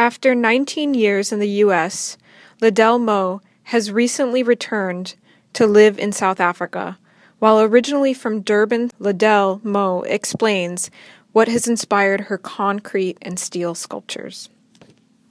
After 0.00 0.34
19 0.34 0.94
years 0.94 1.30
in 1.30 1.40
the 1.40 1.58
U.S., 1.64 2.16
Liddell 2.62 2.98
Mo 2.98 3.42
has 3.64 3.92
recently 3.92 4.42
returned 4.42 5.14
to 5.52 5.66
live 5.66 5.98
in 5.98 6.10
South 6.10 6.40
Africa. 6.40 6.98
While 7.38 7.60
originally 7.60 8.14
from 8.14 8.40
Durban, 8.40 8.92
Liddell 8.98 9.60
Mo 9.62 10.00
explains 10.04 10.90
what 11.32 11.48
has 11.48 11.68
inspired 11.68 12.22
her 12.22 12.38
concrete 12.38 13.18
and 13.20 13.38
steel 13.38 13.74
sculptures. 13.74 14.48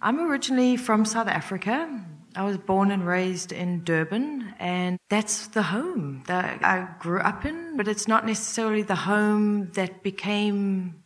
I'm 0.03 0.19
originally 0.19 0.77
from 0.77 1.03
South 1.03 1.27
Africa. 1.27 2.05
I 2.35 2.43
was 2.43 2.59
born 2.59 2.91
and 2.91 3.07
raised 3.07 3.51
in 3.51 3.83
Durban, 3.83 4.53
and 4.59 4.99
that's 5.09 5.47
the 5.47 5.63
home 5.63 6.21
that 6.27 6.63
I 6.63 6.87
grew 6.99 7.21
up 7.21 7.43
in, 7.43 7.75
but 7.75 7.87
it's 7.87 8.07
not 8.07 8.23
necessarily 8.23 8.83
the 8.83 8.93
home 8.93 9.71
that 9.71 10.03
became 10.03 11.01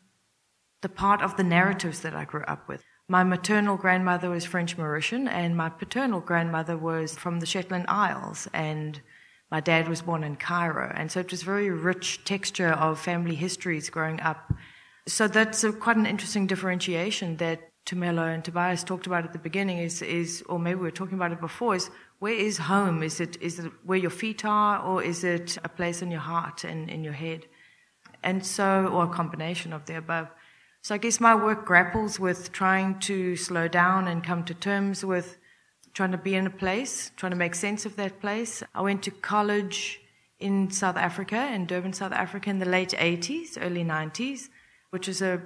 the 0.82 0.90
part 0.90 1.22
of 1.22 1.38
the 1.38 1.46
narratives 1.46 2.02
that 2.02 2.14
I 2.14 2.26
grew 2.26 2.44
up 2.44 2.68
with. 2.68 2.84
My 3.10 3.24
maternal 3.24 3.76
grandmother 3.76 4.30
was 4.30 4.46
French 4.46 4.78
Mauritian, 4.78 5.28
and 5.28 5.58
my 5.58 5.70
paternal 5.70 6.22
grandmother 6.22 6.78
was 6.78 7.16
from 7.18 7.40
the 7.40 7.46
Shetland 7.46 7.86
Isles, 7.90 8.48
and 8.54 9.02
my 9.52 9.60
dad 9.60 9.90
was 9.90 10.02
born 10.02 10.24
in 10.24 10.38
Cairo. 10.38 10.92
And 10.96 11.12
so 11.12 11.20
it 11.20 11.30
was 11.30 11.44
very 11.44 11.70
rich 11.70 12.24
texture 12.24 12.72
of 12.72 13.00
family 13.00 13.36
histories 13.36 13.90
growing 13.90 14.20
up. 14.22 14.54
So 15.06 15.28
that's 15.28 15.64
a, 15.64 15.74
quite 15.74 15.98
an 15.98 16.06
interesting 16.06 16.48
differentiation 16.48 17.38
that 17.38 17.60
Tumelo 17.86 18.34
and 18.34 18.44
Tobias 18.44 18.84
talked 18.84 19.06
about 19.06 19.26
at 19.26 19.34
the 19.34 19.40
beginning 19.40 19.80
is, 19.80 20.02
is, 20.02 20.42
or 20.48 20.58
maybe 20.58 20.76
we 20.76 20.84
were 20.84 20.92
talking 20.92 21.16
about 21.16 21.34
it 21.34 21.42
before, 21.42 21.76
is 21.76 21.90
where 22.20 22.34
is 22.34 22.58
home? 22.58 23.04
Is 23.04 23.20
it, 23.20 23.36
is 23.42 23.60
it 23.60 23.72
where 23.84 23.98
your 23.98 24.10
feet 24.10 24.46
are, 24.46 24.82
or 24.82 25.04
is 25.04 25.26
it 25.26 25.58
a 25.66 25.70
place 25.70 26.02
in 26.02 26.10
your 26.10 26.22
heart 26.22 26.64
and 26.64 26.90
in 26.90 27.04
your 27.04 27.14
head? 27.14 27.46
And 28.24 28.46
so, 28.46 28.88
or 28.88 29.04
a 29.04 29.10
combination 29.10 29.74
of 29.74 29.86
the 29.86 29.98
above. 29.98 30.30
So 30.84 30.94
I 30.94 30.98
guess 30.98 31.22
my 31.22 31.34
work 31.34 31.66
grapples 31.66 32.20
with 32.20 32.52
trying 32.52 33.00
to 33.08 33.38
slow 33.38 33.70
down 33.70 34.10
and 34.10 34.22
come 34.22 34.44
to 34.44 34.54
terms 34.54 35.06
with 35.06 35.38
trying 35.94 36.12
to 36.12 36.18
be 36.18 36.36
in 36.36 36.46
a 36.46 36.50
place, 36.50 37.14
trying 37.16 37.30
to 37.30 37.38
make 37.38 37.56
sense 37.56 37.86
of 37.86 37.96
that 37.96 38.20
place. 38.20 38.62
I 38.76 38.82
went 38.82 39.02
to 39.04 39.12
college 39.12 40.02
in 40.42 40.70
South 40.72 40.98
Africa, 40.98 41.48
in 41.54 41.68
Durban, 41.68 41.94
South 41.94 42.12
Africa, 42.12 42.50
in 42.50 42.60
the 42.60 42.66
late 42.66 42.90
80s, 42.90 43.58
early 43.62 43.86
90s, 43.86 44.50
which 44.90 45.08
is 45.08 45.22
a 45.22 45.42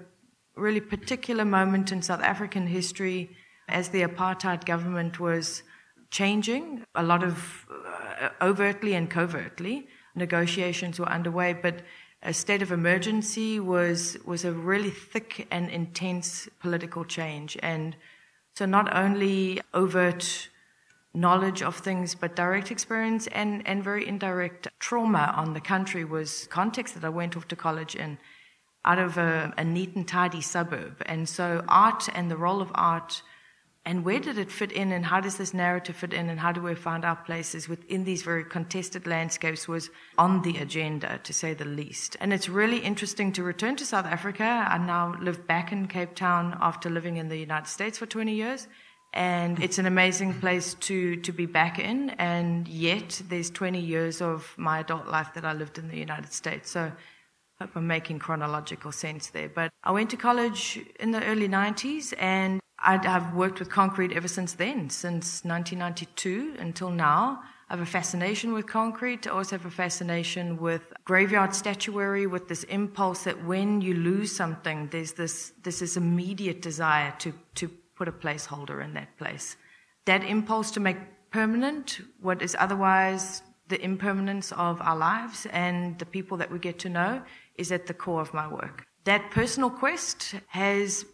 really 0.56 0.82
particular 0.82 1.46
moment 1.46 1.92
in 1.92 2.02
South 2.02 2.24
African 2.24 2.66
history 2.66 3.30
as 3.70 3.90
the 3.90 4.02
apartheid 4.02 4.66
government 4.66 5.20
was 5.20 5.62
changing. 6.10 6.84
A 6.96 7.04
lot 7.04 7.24
of 7.24 7.68
uh, 7.70 8.30
overtly 8.42 8.96
and 8.96 9.08
covertly 9.08 9.88
negotiations 10.16 11.00
were 11.00 11.10
underway, 11.10 11.54
but 11.54 11.84
a 12.24 12.34
state 12.34 12.62
of 12.62 12.72
emergency 12.72 13.60
was 13.60 14.18
was 14.26 14.44
a 14.46 14.52
really 14.52 14.90
thick 14.90 15.48
and 15.52 15.70
intense 15.70 16.50
political 16.60 17.06
change, 17.06 17.58
and 17.62 17.96
so 18.56 18.66
not 18.66 18.96
only 18.96 19.62
overt 19.74 20.50
knowledge 21.14 21.62
of 21.64 21.76
things, 21.76 22.16
but 22.16 22.36
direct 22.36 22.72
experience 22.72 23.28
and, 23.28 23.68
and 23.68 23.84
very 23.84 24.08
indirect 24.08 24.68
trauma 24.80 25.34
on 25.36 25.54
the 25.54 25.60
country 25.60 26.06
was 26.06 26.48
context 26.48 26.94
that 26.94 27.04
I 27.04 27.10
went 27.10 27.36
off 27.36 27.48
to 27.48 27.56
college 27.56 27.96
in 27.96 28.18
out 28.86 29.00
of 29.00 29.18
a, 29.18 29.54
a 29.58 29.64
neat 29.64 29.96
and 29.96 30.08
tidy 30.08 30.42
suburb. 30.42 31.02
And 31.06 31.28
so 31.28 31.64
art 31.68 32.08
and 32.14 32.32
the 32.32 32.38
role 32.38 32.62
of 32.62 32.72
art 32.76 33.22
and 33.88 34.04
where 34.04 34.20
did 34.20 34.38
it 34.38 34.52
fit 34.52 34.74
in 34.74 34.92
and 34.92 35.06
how 35.06 35.22
does 35.22 35.38
this 35.38 35.54
narrative 35.54 35.96
fit 35.96 36.12
in 36.12 36.30
and 36.30 36.42
how 36.42 36.52
do 36.52 36.62
we 36.62 36.76
find 36.76 37.06
our 37.06 37.16
places 37.16 37.70
within 37.70 38.04
these 38.04 38.22
very 38.22 38.44
contested 38.44 39.08
landscapes 39.08 39.66
was 39.66 39.90
on 40.18 40.42
the 40.42 40.58
agenda 40.58 41.22
to 41.24 41.32
say 41.32 41.54
the 41.54 41.64
least. 41.64 42.18
And 42.20 42.34
it's 42.34 42.50
really 42.50 42.80
interesting 42.80 43.32
to 43.32 43.44
return 43.44 43.78
to 43.78 43.86
south 43.86 44.06
africa. 44.06 44.44
I 44.44 44.78
now 44.78 45.16
live 45.22 45.48
back 45.48 45.72
in 45.72 45.88
cape 45.88 46.16
town 46.16 46.58
after 46.60 46.90
living 46.90 47.16
in 47.16 47.30
the 47.30 47.38
united 47.38 47.70
states 47.70 47.98
for 47.98 48.06
20 48.06 48.34
years. 48.34 48.68
And 49.14 49.58
it's 49.64 49.78
an 49.78 49.86
amazing 49.86 50.34
place 50.42 50.74
to 50.88 51.16
to 51.28 51.32
be 51.32 51.46
back 51.46 51.80
in. 51.80 52.10
And 52.20 52.68
yet 52.68 53.22
there's 53.30 53.50
20 53.50 53.80
years 53.80 54.22
of 54.22 54.54
my 54.58 54.80
adult 54.80 55.08
life 55.08 55.34
that 55.36 55.46
i 55.46 55.54
lived 55.54 55.78
in 55.78 55.88
the 55.88 55.98
united 55.98 56.34
states. 56.34 56.70
So 56.72 56.92
hope 57.62 57.70
I'm 57.74 57.88
making 57.88 58.20
chronological 58.20 58.92
sense 58.92 59.28
there. 59.28 59.48
But 59.48 59.72
I 59.82 59.92
went 59.92 60.10
to 60.10 60.18
college 60.18 60.78
in 61.00 61.12
the 61.12 61.24
early 61.24 61.48
90s 61.48 62.14
and 62.20 62.60
i 62.88 62.98
have 63.06 63.34
worked 63.36 63.60
with 63.60 63.70
concrete 63.70 64.12
ever 64.14 64.28
since 64.28 64.54
then, 64.54 64.90
since 64.90 65.44
1992 65.44 66.56
until 66.60 66.90
now. 66.90 67.42
I 67.70 67.74
have 67.74 67.82
a 67.82 67.86
fascination 67.86 68.54
with 68.54 68.66
concrete. 68.66 69.28
I 69.28 69.32
also 69.32 69.58
have 69.58 69.66
a 69.66 69.70
fascination 69.70 70.58
with 70.58 70.84
graveyard 71.04 71.54
statuary, 71.54 72.26
with 72.26 72.48
this 72.48 72.64
impulse 72.64 73.26
that 73.26 73.44
when 73.44 73.82
you 73.82 73.94
lose 73.94 74.34
something, 74.34 74.88
there's 74.90 75.12
this, 75.12 75.52
this 75.64 75.98
immediate 75.98 76.62
desire 76.62 77.14
to, 77.20 77.34
to 77.56 77.68
put 77.98 78.08
a 78.08 78.12
placeholder 78.14 78.82
in 78.82 78.94
that 78.94 79.18
place. 79.18 79.58
That 80.06 80.24
impulse 80.24 80.72
to 80.72 80.80
make 80.80 80.98
permanent 81.30 82.00
what 82.22 82.42
is 82.42 82.56
otherwise 82.58 83.42
the 83.68 83.84
impermanence 83.84 84.54
of 84.54 84.82
our 84.82 84.96
lives 84.96 85.46
and 85.52 86.00
the 86.00 86.06
people 86.06 86.38
that 86.38 86.50
we 86.50 86.60
get 86.60 86.80
to 86.80 86.90
know 86.90 87.22
is 87.56 87.74
at 87.74 87.86
the 87.86 87.94
core 87.94 88.22
of 88.22 88.34
my 88.34 88.48
work. 88.48 88.86
That 89.04 89.30
personal 89.32 89.70
quest 89.70 90.36
has 90.48 91.06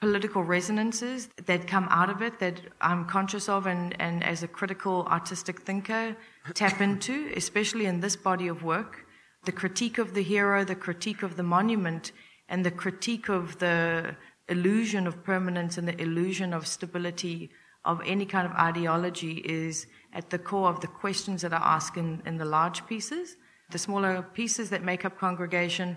political 0.00 0.44
resonances 0.44 1.28
that 1.46 1.66
come 1.66 1.88
out 1.90 2.08
of 2.08 2.22
it 2.22 2.38
that 2.38 2.60
I'm 2.80 3.04
conscious 3.06 3.48
of 3.48 3.66
and, 3.66 4.00
and 4.00 4.22
as 4.22 4.42
a 4.42 4.48
critical 4.48 5.06
artistic 5.10 5.62
thinker 5.62 6.16
tap 6.54 6.80
into, 6.88 7.32
especially 7.36 7.86
in 7.86 8.00
this 8.00 8.16
body 8.16 8.48
of 8.48 8.62
work. 8.62 9.06
The 9.44 9.52
critique 9.52 9.98
of 9.98 10.14
the 10.14 10.22
hero, 10.22 10.64
the 10.64 10.76
critique 10.76 11.22
of 11.22 11.36
the 11.36 11.42
monument, 11.42 12.12
and 12.48 12.64
the 12.64 12.70
critique 12.70 13.28
of 13.28 13.58
the 13.58 14.16
illusion 14.48 15.06
of 15.06 15.22
permanence 15.24 15.78
and 15.78 15.86
the 15.86 16.00
illusion 16.00 16.52
of 16.52 16.66
stability 16.66 17.50
of 17.84 18.00
any 18.06 18.26
kind 18.26 18.46
of 18.46 18.52
ideology 18.52 19.42
is 19.44 19.86
at 20.12 20.30
the 20.30 20.38
core 20.38 20.68
of 20.68 20.80
the 20.80 20.86
questions 20.86 21.42
that 21.42 21.52
I 21.52 21.58
ask 21.58 21.96
in, 21.96 22.22
in 22.24 22.36
the 22.36 22.44
large 22.44 22.86
pieces. 22.86 23.36
The 23.70 23.78
smaller 23.78 24.22
pieces 24.22 24.70
that 24.70 24.82
make 24.82 25.04
up 25.04 25.18
congregation 25.18 25.96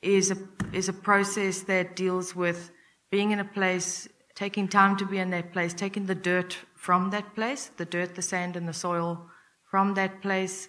is 0.00 0.30
a, 0.30 0.36
is 0.72 0.88
a 0.88 0.92
process 0.92 1.60
that 1.62 1.96
deals 1.96 2.34
with 2.34 2.70
being 3.12 3.30
in 3.30 3.38
a 3.38 3.44
place, 3.44 4.08
taking 4.34 4.66
time 4.66 4.96
to 4.96 5.04
be 5.04 5.18
in 5.18 5.30
that 5.30 5.52
place, 5.52 5.74
taking 5.74 6.06
the 6.06 6.14
dirt 6.14 6.56
from 6.74 7.10
that 7.10 7.34
place, 7.34 7.70
the 7.76 7.84
dirt, 7.84 8.14
the 8.14 8.22
sand, 8.22 8.56
and 8.56 8.66
the 8.66 8.72
soil 8.72 9.26
from 9.70 9.92
that 9.94 10.22
place. 10.22 10.68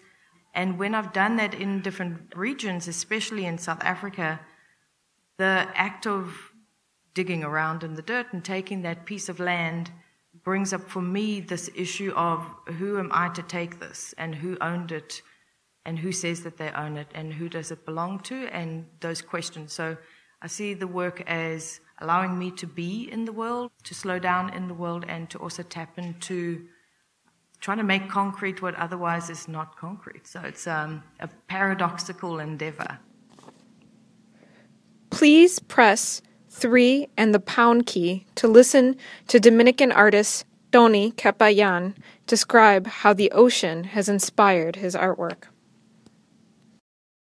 And 0.54 0.78
when 0.78 0.94
I've 0.94 1.14
done 1.14 1.38
that 1.38 1.54
in 1.54 1.82
different 1.82 2.36
regions, 2.36 2.90
especially 2.90 3.46
in 3.46 3.58
South 3.58 3.82
Africa, 3.82 4.42
the 5.38 5.70
act 5.74 6.06
of 6.06 6.52
digging 7.14 7.46
around 7.46 7.82
in 7.82 7.94
the 7.94 8.02
dirt 8.02 8.28
and 8.34 8.44
taking 8.44 8.82
that 8.82 9.06
piece 9.06 9.30
of 9.30 9.40
land 9.40 9.92
brings 10.44 10.74
up 10.74 10.90
for 10.90 11.02
me 11.02 11.40
this 11.40 11.70
issue 11.74 12.12
of 12.14 12.46
who 12.78 13.00
am 13.00 13.10
I 13.14 13.30
to 13.30 13.42
take 13.44 13.80
this 13.80 14.14
and 14.18 14.36
who 14.36 14.58
owned 14.60 14.92
it 14.92 15.22
and 15.86 15.98
who 15.98 16.12
says 16.12 16.44
that 16.44 16.58
they 16.58 16.72
own 16.72 16.98
it 16.98 17.08
and 17.16 17.34
who 17.34 17.48
does 17.48 17.72
it 17.72 17.86
belong 17.86 18.20
to 18.22 18.48
and 18.48 18.86
those 19.00 19.22
questions. 19.22 19.72
So 19.72 19.96
I 20.42 20.48
see 20.48 20.74
the 20.74 20.88
work 20.88 21.22
as 21.26 21.80
allowing 22.00 22.38
me 22.38 22.52
to 22.52 22.68
be 22.68 23.10
in 23.12 23.26
the 23.26 23.32
world, 23.32 23.72
to 23.84 23.94
slow 23.94 24.20
down 24.20 24.54
in 24.54 24.68
the 24.68 24.74
world, 24.74 25.06
and 25.08 25.30
to 25.30 25.38
also 25.38 25.64
tap 25.64 25.98
into 25.98 26.66
trying 27.60 27.78
to 27.78 27.84
make 27.84 28.10
concrete 28.10 28.62
what 28.62 28.76
otherwise 28.76 29.30
is 29.30 29.48
not 29.48 29.78
concrete. 29.78 30.28
So 30.28 30.42
it's 30.42 30.68
um, 30.68 31.02
a 31.20 31.30
paradoxical 31.48 32.40
endeavor. 32.40 33.00
Please 35.10 35.60
press 35.60 36.22
3 36.50 37.08
and 37.16 37.34
the 37.34 37.40
pound 37.40 37.86
key 37.86 38.26
to 38.36 38.48
listen 38.48 38.98
to 39.28 39.40
Dominican 39.40 39.92
artist 39.92 40.46
Tony 40.74 41.12
Capellán 41.12 41.96
describe 42.28 42.88
how 42.88 43.14
the 43.14 43.32
ocean 43.32 43.84
has 43.86 44.10
inspired 44.10 44.78
his 44.78 44.96
artwork. 44.96 45.46